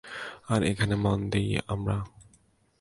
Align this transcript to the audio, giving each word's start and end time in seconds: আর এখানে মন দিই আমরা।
আর 0.49 0.61
এখানে 0.63 0.95
মন 0.95 1.19
দিই 1.31 1.49
আমরা। 1.67 1.97